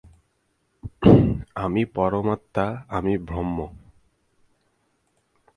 [1.55, 2.65] আমি পরমাত্মা,
[2.89, 3.57] আমি ব্রহ্ম।